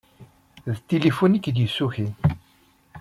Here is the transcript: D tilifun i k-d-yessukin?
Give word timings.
D 0.77 0.77
tilifun 0.87 1.37
i 1.37 1.39
k-d-yessukin? 1.43 2.13